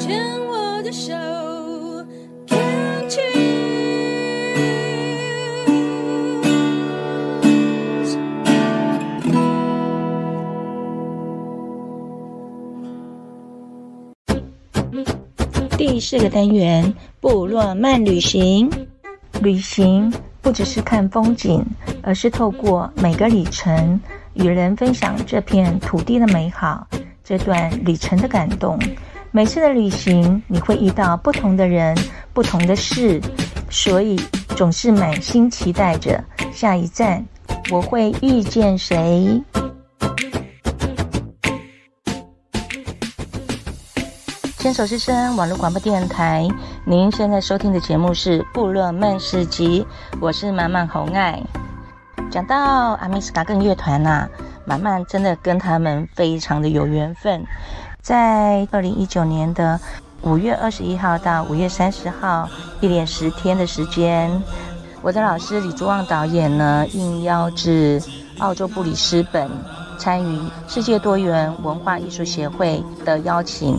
[0.00, 1.14] 牵我的手
[15.76, 18.70] 第四个单元，部落漫旅行。
[19.42, 20.10] 旅行
[20.40, 21.62] 不只是看风景，
[22.02, 24.00] 而是透过每个里程，
[24.32, 26.86] 与人分享这片土地的美好，
[27.22, 28.78] 这段旅程的感动。
[29.32, 31.96] 每次的旅行，你会遇到不同的人，
[32.32, 33.20] 不同的事，
[33.70, 34.20] 所以
[34.56, 36.22] 总是满心期待着
[36.52, 37.24] 下一站，
[37.70, 39.40] 我会遇见谁？
[44.58, 46.48] 牵手之声网络广播电台，
[46.84, 49.86] 您现在收听的节目是《部落漫市集》，
[50.20, 51.40] 我是满满红爱。
[52.32, 54.28] 讲到阿米斯嘎根乐团呐、啊，
[54.64, 57.44] 满满真的跟他们非常的有缘分。
[58.02, 59.78] 在二零一九年的
[60.22, 62.48] 五月二十一号到五月三十号，
[62.80, 64.42] 一连十天的时间，
[65.02, 68.02] 我的老师李竹旺导演呢，应邀至
[68.38, 69.50] 澳洲布里斯本，
[69.98, 73.78] 参与世界多元文化艺术协会的邀请。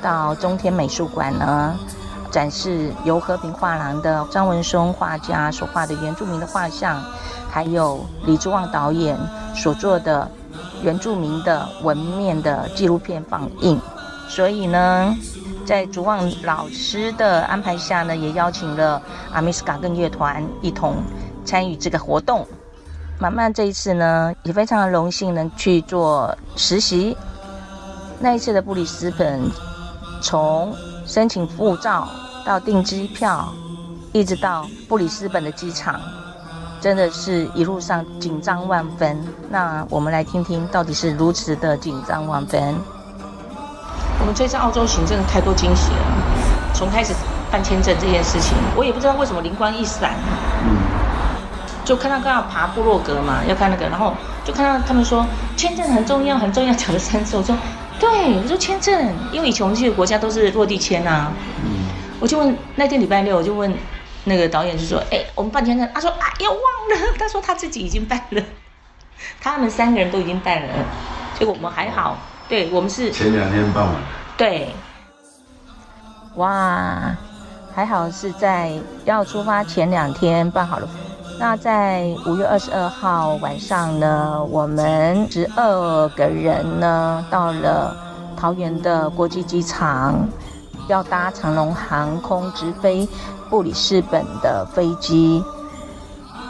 [0.00, 1.74] 到中天美术馆呢，
[2.30, 7.02] 展示由和平画廊的张文松画家所画的原住民的画像，
[7.50, 9.18] 还有李竹旺导演
[9.54, 10.30] 所做的
[10.82, 13.80] 原住民的纹面的纪录片放映。
[14.28, 15.16] 所以呢，
[15.64, 19.00] 在竹望老师的安排下呢，也邀请了
[19.32, 20.96] 阿米斯嘎根乐团一同
[21.44, 22.46] 参与这个活动。
[23.18, 27.16] 满满这一次呢，也非常的荣幸能去做实习。
[28.18, 29.50] 那一次的布里斯本。
[30.22, 30.74] 从
[31.04, 32.08] 申请护照
[32.44, 33.52] 到订机票，
[34.12, 36.00] 一直到布里斯本的机场，
[36.86, 39.18] 真的是一路上紧张万分。
[39.50, 42.62] 那我们来听听，到底是如此的紧张万分。
[44.20, 46.06] 我们这次澳洲行真的太多惊喜了。
[46.72, 47.12] 从开始
[47.50, 50.14] 办签证这件事情，我也不知道为什么灵光一闪，
[51.84, 54.14] 就看到刚好爬部落格嘛，要看那个，然后
[54.44, 55.26] 就看到他们说
[55.56, 57.56] 签证很重要，很重要，讲了三次，我说。
[57.98, 58.08] 对，
[58.40, 61.32] 我说签证，因为以前我们去的国家都是落地签、啊。
[61.64, 61.88] 嗯，
[62.20, 63.74] 我就问那天礼拜六，我就问
[64.26, 67.06] 那个导演，就说：“哎，我们办签证。”他说：“哎呀，忘了。
[67.18, 68.42] ”他说他自己已经办了，
[69.40, 70.74] 他们三个人都已经办了，
[71.38, 72.18] 结果我们还好。
[72.48, 73.94] 对，我们是前两天办完。
[74.36, 74.74] 对，
[76.34, 77.16] 哇，
[77.74, 78.72] 还好是在
[79.04, 80.88] 要出发前两天办好了。
[81.38, 87.96] 那在五月二十二号晚上呢，我们十二个人呢到了
[88.36, 90.28] 桃园的国际机场，
[90.88, 93.06] 要搭长龙航空直飞
[93.48, 95.42] 布里斯本的飞机。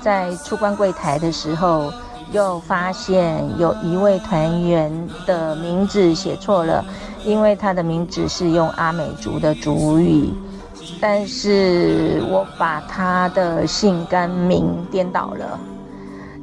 [0.00, 1.92] 在出关柜台的时候，
[2.32, 6.84] 又发现有一位团员的名字写错了，
[7.24, 10.32] 因为他的名字是用阿美族的族语。
[11.00, 15.58] 但是我把他的姓跟名颠倒了，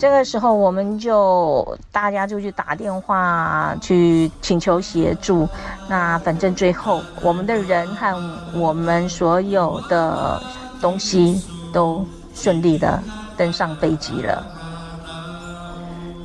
[0.00, 5.46] 这个时候我们就大家就去打电话去请求协助。
[5.90, 8.16] 那反正最后我们的人和
[8.54, 10.42] 我们所有的
[10.80, 12.02] 东西都
[12.34, 12.98] 顺利的
[13.36, 14.42] 登上飞机了。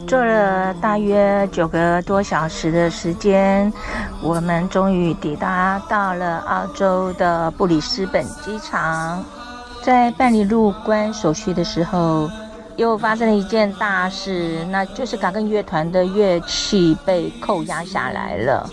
[0.07, 3.73] 坐了大约九个多小时的时间，
[4.21, 9.21] 我们终于抵达到了澳洲的布里斯本机场。
[9.83, 12.29] 在办理入关手续的时候，
[12.77, 18.69] 又发生了一件大事，那就是嘎根乐团的乐器被扣押下来了。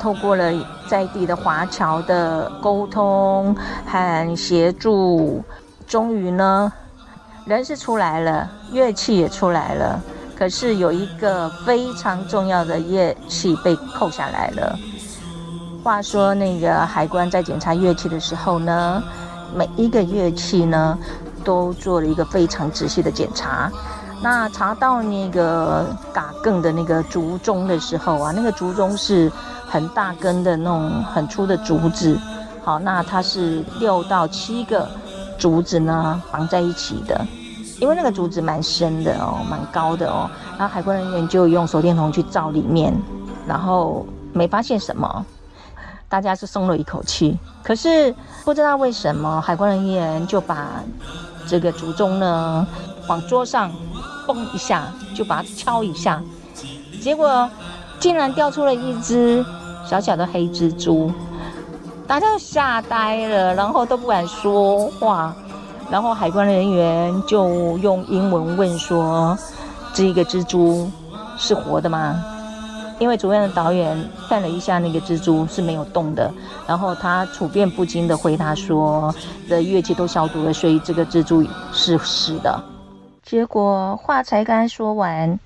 [0.00, 0.52] 透过了
[0.88, 3.54] 在地的华侨的沟通
[3.86, 5.44] 和协助，
[5.86, 6.72] 终于呢，
[7.44, 10.00] 人是出来了，乐器也出来了。
[10.34, 14.76] 可是有一个非常重要的乐器被扣下来了。
[15.84, 19.02] 话说，那个海关在检查乐器的时候呢，
[19.54, 20.98] 每一个乐器呢
[21.42, 23.70] 都做了一个非常仔细的检查。
[24.22, 29.30] 那查到那个嘎更的那个竹钟的时候啊，那个竹钟是
[29.66, 32.16] 很大根的那种很粗的竹子。
[32.64, 34.88] 好，那它是六到七个
[35.36, 37.20] 竹子呢绑在一起的。
[37.80, 42.94] 因为那个竹子蛮深的哦，蛮高的哦，然后海关人员就用手电筒去照里面，
[43.44, 45.26] 然后没发现什么，
[46.08, 47.36] 大家是松了一口气。
[47.64, 48.14] 可是
[48.44, 50.68] 不知道为什么，海关人员就把
[51.46, 52.66] 这个竹钟呢
[53.08, 53.70] 往桌上
[54.26, 56.22] 嘣一下，就把它敲一下，
[57.00, 57.48] 结果
[57.98, 59.44] 竟然掉出了一只
[59.84, 61.12] 小小的黑蜘蛛，
[62.06, 65.34] 大家都吓呆了，然后都不敢说话。
[65.90, 69.36] 然后海关人员就用英文问说
[69.92, 70.90] ：“这个蜘蛛
[71.36, 72.24] 是活的吗？”
[73.02, 76.32] 因为主任的导演看了一下那个蜘蛛是没有动的，
[76.68, 79.12] 然后他处变不惊的回答说
[79.50, 82.62] ：“的乐器都消毒了，所以这个蜘蛛是死的。”
[83.26, 85.36] 结果话才刚说完，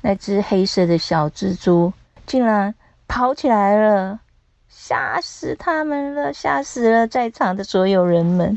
[0.00, 1.92] 那只黑色的小蜘蛛
[2.26, 2.72] 竟然
[3.08, 4.20] 跑起来了，
[4.68, 8.56] 吓死他们了，吓死了在场的所有人们。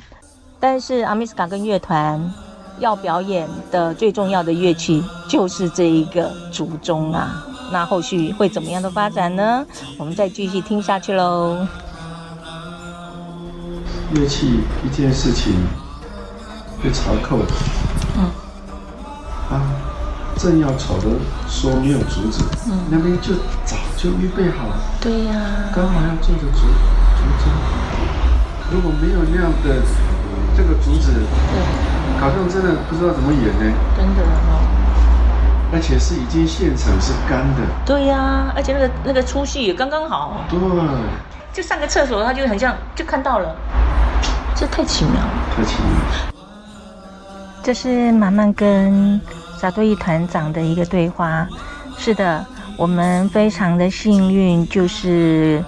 [0.60, 2.32] 但是阿密斯卡跟乐团
[2.78, 7.48] 要表演的最重要的乐器就是这一个竹钟啊。
[7.74, 9.66] 那后续会怎么样的发展呢？
[9.98, 11.68] 我们再继续听下去喽。
[14.14, 15.54] 乐器一件事情
[16.84, 17.40] 被查扣，
[18.16, 18.30] 嗯，
[19.50, 19.58] 啊，
[20.38, 21.08] 正要吵着
[21.50, 23.34] 说没有竹子，嗯，那边就
[23.66, 26.62] 早就预备好了，对呀、啊，刚好要做的竹
[27.18, 27.50] 竹针，
[28.70, 29.82] 如果没有那样的
[30.56, 33.66] 这个竹子，对，好像真的不知道怎么演呢，
[33.98, 34.53] 真的哦。
[35.74, 40.60] 而且是已经现场是干的，对呀、啊，而且那个那个粗细也刚刚好，对，
[41.52, 43.56] 就上个厕所，他就很像就看到了，
[44.56, 45.92] 这太奇妙了，太奇妙。
[47.64, 49.20] 这是满满跟
[49.58, 51.48] 萨多伊团长的一个对话。
[51.98, 52.46] 是的，
[52.78, 55.64] 我们非常的幸运，就是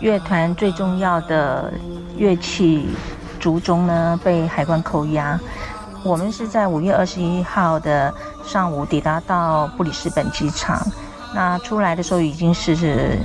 [0.00, 1.72] 乐团最重要的
[2.16, 2.88] 乐器
[3.38, 5.38] 竹钟呢被海关扣押。
[6.04, 8.12] 我们是在五月二十一号的
[8.44, 10.86] 上午抵达到布里斯本机场，
[11.34, 13.18] 那出来的时候已经是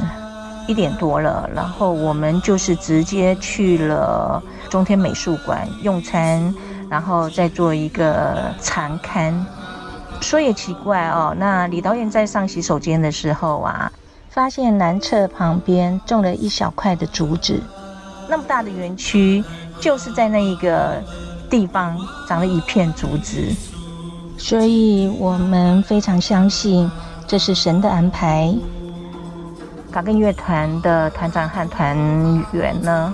[0.66, 6.56] 一点多了，然后我们就是直接去了中天美术馆用餐，
[6.90, 9.34] 然后再做一个残勘。
[10.22, 13.92] 说也奇怪哦，那李导演在上洗手间的时候啊，
[14.30, 17.62] 发现南侧旁边种了一小块的竹子，
[18.30, 19.44] 那么大的园区
[19.82, 21.04] 就是在那一个。
[21.50, 21.98] 地方
[22.28, 23.44] 长了一片竹子，
[24.38, 26.90] 所以我们非常相信
[27.28, 28.54] 这是神的安排。
[29.92, 31.98] 卡根乐团的团长和团
[32.52, 33.12] 员呢，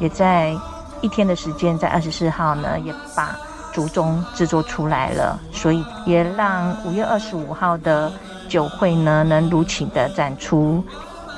[0.00, 0.52] 也在
[1.00, 3.38] 一天的时间，在二十四号呢，也把
[3.72, 8.12] 竹钟制作出来了，所以也让五月二十五号的
[8.48, 10.82] 酒会呢，能如期的展出。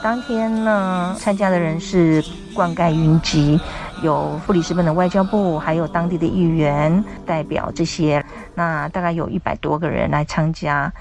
[0.02, 2.24] 当天呢，参加的人是
[2.54, 3.60] 灌溉云集。
[4.02, 8.24] 有布里斯本的外交部，还有当地的议员代表这些，
[8.54, 10.92] 那大概有一百多个人来参加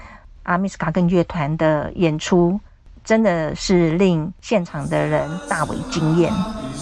[0.42, 2.58] 阿密斯卡根乐团的演出，
[3.04, 6.32] 真的是令现场的人大为惊艳，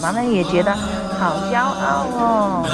[0.00, 2.66] 马上也觉得好骄傲哦。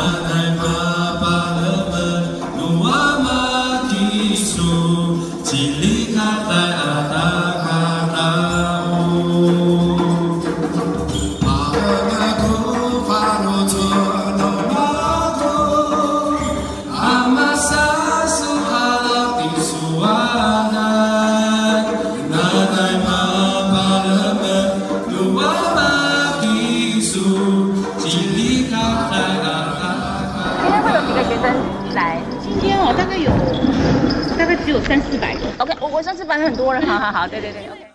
[34.82, 37.86] 三四百个，OK，我我上次班很多人，好好好，对对对，OK。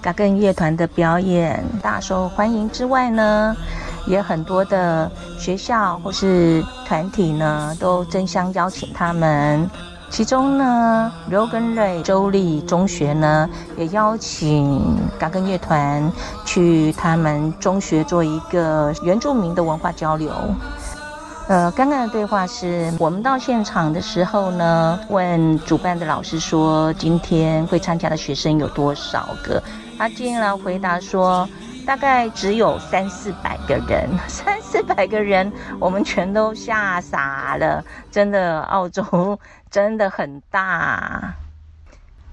[0.00, 3.56] 嘎根乐团的表演大受欢迎之外呢，
[4.06, 9.68] 也很多的学校或是团体呢都争相邀请他们。
[10.10, 16.12] 其中呢，Logan Ray 州立中学呢也邀请嘎根乐团
[16.44, 20.30] 去他们中学做一个原住民的文化交流。
[21.46, 29.62] 呃，刚刚的对话是我们到现场的时候呢，问主办的老师说，今天会参加的学生有多少个？
[29.98, 31.46] 他竟然回答说，
[31.84, 34.08] 大概只有三四百个人。
[34.26, 37.84] 三四百个人，我们全都吓傻了。
[38.10, 39.38] 真的，澳洲
[39.70, 41.34] 真的很大。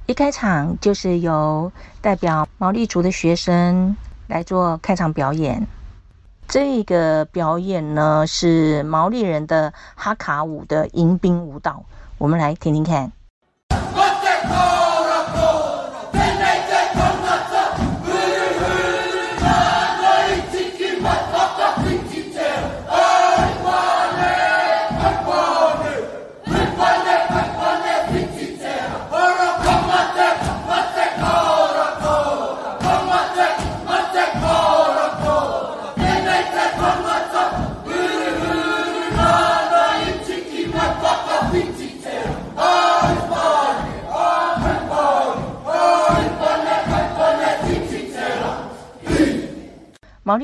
[0.06, 3.94] 一开场就是由代表毛利族的学生
[4.28, 5.68] 来做开场表演。
[6.52, 11.86] 这个表演呢，是毛利人的哈卡舞的迎宾舞蹈，
[12.18, 13.10] 我们来听听看。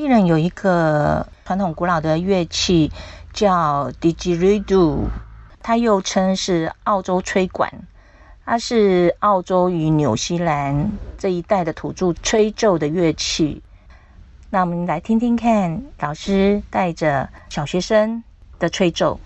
[0.08, 2.90] 人有一个传统古老的乐器
[3.32, 5.04] 叫 didgeridoo，
[5.62, 7.70] 它又称是澳洲吹管。
[8.46, 13.62] 它是澳洲与纽西兰这一带的土著吹奏的乐器。
[14.48, 18.24] 那我们来听听看，老师带着小学生
[18.58, 19.20] 的吹奏。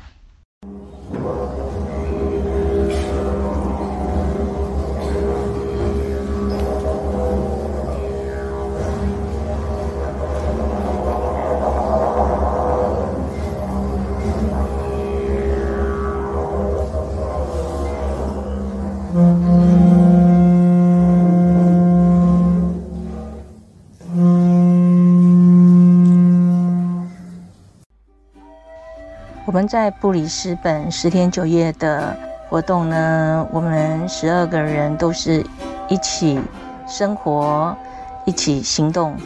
[29.66, 32.16] 在布里斯本十天九夜的
[32.48, 35.44] 活动呢，我们十二个人都是
[35.88, 36.40] 一起
[36.86, 37.76] 生活、
[38.24, 39.16] 一起行动，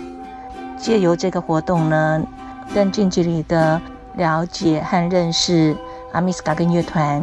[0.78, 2.23] 借由这个活动呢，
[2.75, 3.81] 更近距离的
[4.14, 5.76] 了解和认识
[6.12, 7.23] 阿密斯嘎根乐团。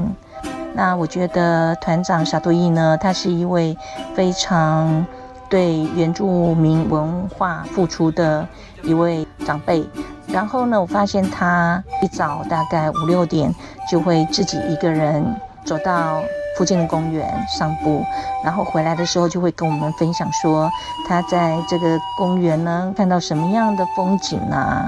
[0.73, 3.77] 那我觉得团长沙多伊呢，他是一位
[4.15, 5.05] 非常
[5.49, 8.47] 对原住民文化付出的
[8.83, 9.87] 一位长辈。
[10.27, 13.53] 然后呢，我发现他一早大概五六点
[13.89, 15.23] 就会自己一个人
[15.63, 16.21] 走到
[16.57, 18.03] 附近的公园散步，
[18.43, 20.69] 然后回来的时候就会跟我们分享说
[21.07, 24.85] 他在这个公园呢看到什么样的风景啊，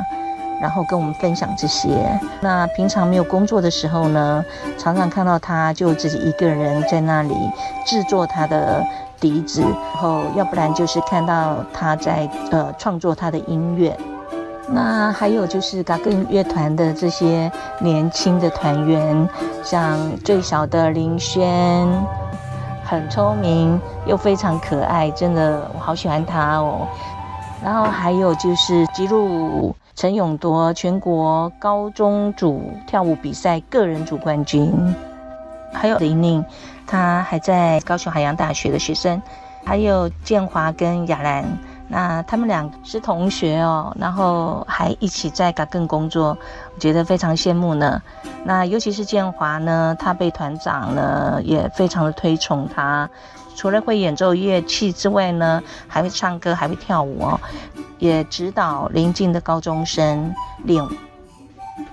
[0.61, 2.19] 然后跟我们分享这些。
[2.41, 4.43] 那平常没有工作的时候呢，
[4.77, 7.35] 常常看到他就自己一个人在那里
[7.85, 8.83] 制作他的
[9.19, 13.95] 笛子，然后要不然就是看到他在呃创作他的音乐。
[14.67, 19.29] 那还有就是嘎根乐团的这些年轻的团员，
[19.63, 21.87] 像最小的林轩，
[22.83, 26.87] 很聪明又非常可爱，真的我好喜欢他哦。
[27.63, 34.95] 然后还有就是吉鲁陈永夺，全国高中组跳舞比赛个人组冠军，
[35.71, 36.43] 还有林宁，
[36.87, 39.21] 他还在高雄海洋大学的学生，
[39.63, 41.45] 还有建华跟雅兰。
[41.87, 46.37] 那他们俩是同学哦，然后还一起在嘎根工作，
[46.73, 48.01] 我觉得非常羡慕呢。
[48.43, 53.07] 那尤其是建华呢，他被团长呢也非常的推崇他，
[53.55, 57.39] 除了会演奏乐器之外呢，还会唱歌，还会跳舞哦，
[57.99, 60.89] 也指导邻近的高中生练舞。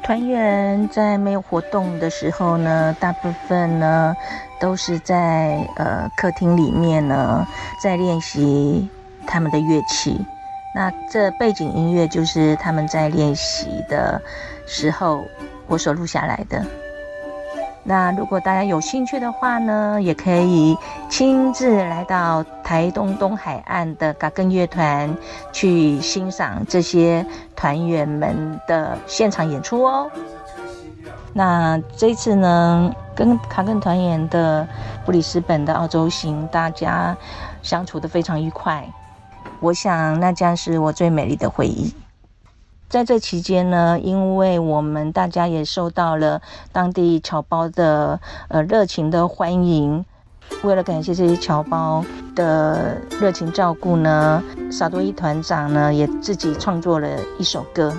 [0.03, 4.15] 团员在没有活动的时候呢，大部分呢
[4.59, 7.47] 都是在呃客厅里面呢
[7.83, 8.89] 在练习。
[9.27, 10.25] 他们的乐器，
[10.75, 14.21] 那这背景音乐就是他们在练习的
[14.67, 15.25] 时候
[15.67, 16.65] 我所录下来的。
[17.85, 20.77] 那如果大家有兴趣的话呢，也可以
[21.11, 25.13] 亲自来到台东东海岸的嘎根乐团
[25.53, 27.27] 去欣赏这些
[27.57, 30.09] 团员们的现场演出哦。
[31.33, 34.65] 那这次呢，跟卡根团员的
[35.05, 37.17] 布里斯本的澳洲行，大家
[37.63, 38.87] 相处得非常愉快。
[39.63, 41.95] 我想那将是我最美丽的回忆。
[42.89, 46.43] 在这期间呢，因为我们大家也受到了
[46.73, 50.05] 当地侨胞的呃热情的欢迎，
[50.65, 52.05] 为了感谢这些侨胞
[52.35, 57.97] 的热情照顾呢，萨多伊团长呢也自己创作了一首歌。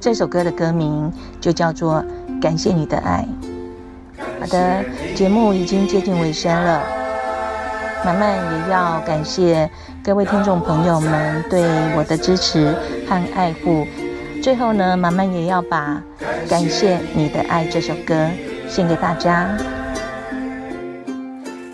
[0.00, 1.96] 这首歌的歌名就叫做
[2.40, 3.26] 《感谢你的爱》。
[4.40, 4.84] 好的，
[5.16, 6.80] 节目已经接近尾声了，
[8.04, 9.68] 慢慢也要感谢。
[10.02, 11.62] 各位听众朋友们对
[11.94, 12.74] 我的支持
[13.06, 13.86] 和爱护，
[14.42, 16.02] 最后呢，满满也要把
[16.48, 18.28] 《感谢你的爱》这首歌
[18.66, 19.54] 献给大家。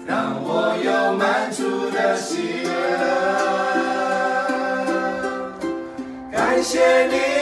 [0.05, 2.65] 让我有满足的喜
[6.33, 7.36] 乐，感谢你。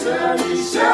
[0.00, 0.89] eternity shall